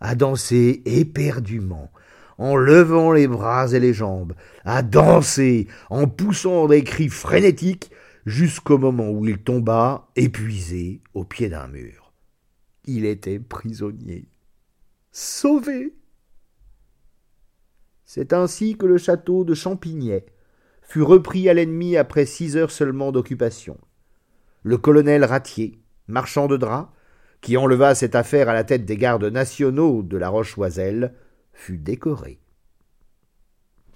à 0.00 0.14
danser 0.14 0.82
éperdument, 0.84 1.90
en 2.38 2.54
levant 2.54 3.12
les 3.12 3.26
bras 3.26 3.72
et 3.72 3.80
les 3.80 3.92
jambes, 3.92 4.34
à 4.64 4.82
danser, 4.82 5.66
en 5.90 6.06
poussant 6.06 6.68
des 6.68 6.84
cris 6.84 7.08
frénétiques, 7.08 7.90
jusqu'au 8.26 8.78
moment 8.78 9.10
où 9.10 9.26
il 9.26 9.38
tomba, 9.38 10.08
épuisé, 10.14 11.00
au 11.14 11.24
pied 11.24 11.48
d'un 11.48 11.66
mur. 11.66 12.12
Il 12.84 13.06
était 13.06 13.40
prisonnier. 13.40 14.28
Sauvé. 15.10 15.94
C'est 18.04 18.32
ainsi 18.32 18.76
que 18.76 18.86
le 18.86 18.98
château 18.98 19.44
de 19.44 19.54
Champignet 19.54 20.26
fut 20.88 21.02
repris 21.02 21.50
à 21.50 21.54
l'ennemi 21.54 21.98
après 21.98 22.24
six 22.24 22.56
heures 22.56 22.70
seulement 22.70 23.12
d'occupation. 23.12 23.76
Le 24.62 24.78
colonel 24.78 25.22
Ratier, 25.22 25.78
marchand 26.08 26.46
de 26.46 26.56
draps, 26.56 26.88
qui 27.42 27.58
enleva 27.58 27.94
cette 27.94 28.14
affaire 28.14 28.48
à 28.48 28.54
la 28.54 28.64
tête 28.64 28.86
des 28.86 28.96
gardes 28.96 29.26
nationaux 29.26 30.02
de 30.02 30.16
la 30.16 30.30
Roche-Oiselle, 30.30 31.12
fut 31.52 31.76
décoré. 31.76 32.40